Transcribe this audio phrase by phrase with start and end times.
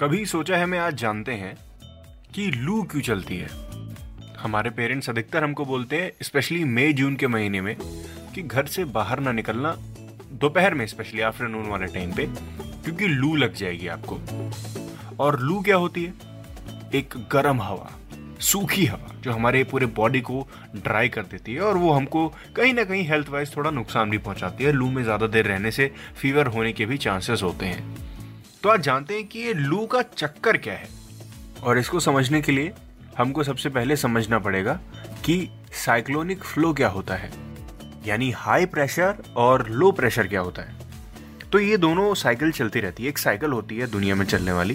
[0.00, 1.54] कभी सोचा है मैं आज जानते हैं
[2.34, 3.48] कि लू क्यों चलती है।
[4.38, 7.76] हमारे पेरेंट्स अधिकतर हमको बोलते हैं स्पेशली मई, जून के महीने में,
[8.34, 9.74] कि घर से बाहर ना निकलना,
[10.32, 12.26] दोपहर में स्पेशली आफ्टरनून वाले टाइम पे,
[12.84, 14.20] क्योंकि लू लग जाएगी आपको।
[15.20, 16.14] और लू क्या होती है?
[16.94, 17.90] एक गर्म हवा,
[18.40, 22.74] सूखी हवा, जो हमारे पूरे बॉडी को ड्राई कर देती है, और वो हमको कहीं
[22.74, 25.90] ना कहीं हेल्थ वाइज थोड़ा नुकसान भी पहुंचाती है। लू में ज़्यादा देर रहने से
[26.16, 28.11] फीवर होने के भी चांसेस होते हैं।
[28.62, 30.88] तो आज जानते हैं कि ये लू का चक्कर क्या है?
[31.62, 32.72] और इसको समझने के लिए
[33.18, 34.72] हमको सबसे पहले समझना पड़ेगा
[35.24, 37.30] कि साइक्लोनिक फ्लो क्या होता है,
[38.06, 40.80] यानी हाई प्रेशर और लो प्रेशर क्या होता है।
[41.52, 44.74] तो ये दोनों साइकिल चलती रहती है, एक साइकिल होती है दुनिया में चलने वाली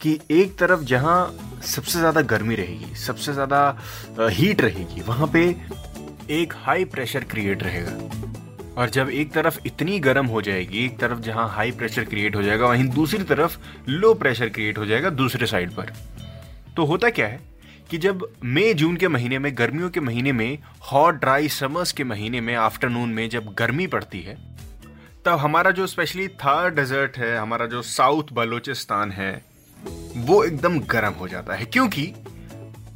[0.00, 3.78] कि एक तरफ़ जहाँ सबसे ज़्यादा गर्मी रहेगी, सबसे ज़्यादा
[4.20, 5.44] हीट रहेगी, वहाँ पे
[6.32, 8.23] एक हाई प्रेशर क्रिएट रहेगा।
[8.78, 12.42] और जब एक तरफ़ इतनी गर्म हो जाएगी, एक तरफ़ जहाँ हाई प्रेशर क्रिएट हो
[12.42, 13.58] जाएगा, वहीं दूसरी तरफ़
[13.88, 15.92] लो प्रेशर क्रिएट हो जाएगा दूसरे साइड पर।
[16.76, 17.40] तो होता क्या है
[17.90, 20.58] कि जब मई, जून के महीने में, गर्मियों के महीने में
[20.92, 24.34] हॉट ड्राई समर्स के महीने में आफ्टरनून में जब गर्मी पड़ती है,
[25.24, 29.44] तब हमारा जो स्पेशली थार डेजर्ट है, हमारा जो साउथ बलोचिस्तान है,
[30.16, 32.12] वो एकदम गर्म हो जाता है, क्योंकि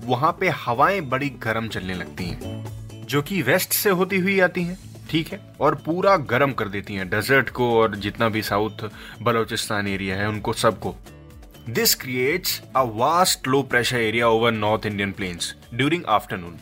[0.05, 4.63] वहाँ पे हवाएँ बड़ी गर्म चलने लगती हैं, जो कि वेस्ट से होती हुई आती
[4.63, 8.89] हैं। ठीक है, और पूरा गर्म कर देती हैं डेजर्ट को और जितना भी साउथ
[9.23, 10.95] बलोचिस्तान एरिया है उनको सबको।
[11.69, 16.59] This creates a vast low pressure area over north Indian plains during afternoon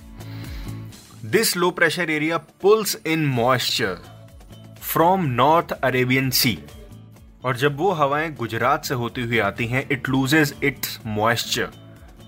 [1.30, 3.96] this low pressure area pulls in moisture
[4.82, 6.58] from north Arabian Sea
[7.44, 11.68] और जब वो हवाएँ गुजरात से होती हुई आती हैं it loses its moisture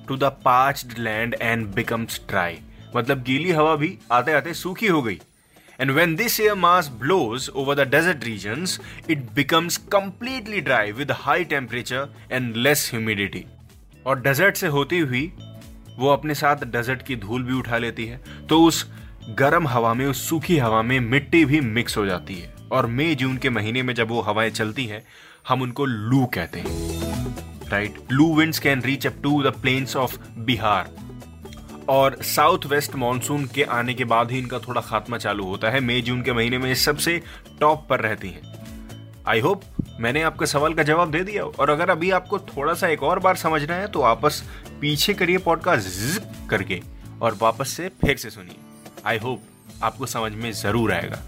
[0.08, 2.58] to the parched land and becomes dry
[2.96, 5.20] मतलब गीली हवा भी आते आते सूखी हो गई।
[5.80, 8.72] And when this air mass blows over the desert regions,
[9.08, 13.42] it becomes completely dry with high temperature and less humidity.
[14.06, 15.32] और डेजर्ट से होती हुई
[15.98, 18.86] वो अपने साथ डेजर्ट की धूल भी उठा लेती है। तो उस
[19.38, 23.14] गर्म हवा में उस सूखी हवा में मिट्टी भी मिक्स हो जाती है। और मई
[23.14, 25.02] जून के महीने में जब वो हवाएँ चलती हैं
[25.48, 30.18] हम उनको लू कहते हैं। Right loo winds can reach up to the plains of
[30.38, 30.90] Bihar
[31.88, 35.80] और साउथ वेस्ट मानसून के आने के बाद ही इनका थोड़ा खात्मा चालू होता है।
[35.80, 37.20] मई, जून के महीने में सबसे
[37.60, 38.56] टॉप पर रहती हैं।
[39.28, 39.62] आई होप
[40.00, 43.18] मैंने आपके सवाल का जवाब दे दिया और अगर अभी आपको थोड़ा सा एक और
[43.18, 44.42] बार समझना है तो वापस
[44.80, 46.80] पीछे करिए पॉडकास्ट करके
[47.22, 48.56] और वापस से फिर से सुनिए।
[49.06, 49.42] आई होप
[49.82, 51.22] आपको समझ में ज़रूर आएगा।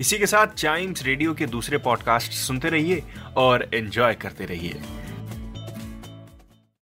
[0.00, 3.02] इसी के साथ चाइम्स रेडियो के दूसरे पॉडकास्ट सुनते रहिए
[3.36, 4.80] और एंजॉय करते रहिए।